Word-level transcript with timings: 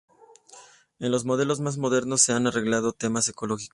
En 0.97 1.11
los 1.11 1.25
modelos 1.25 1.59
más 1.59 1.77
modernos 1.77 2.21
se 2.23 2.33
han 2.33 2.47
agregado 2.47 2.91
temas 2.91 3.27
ecológicos. 3.27 3.69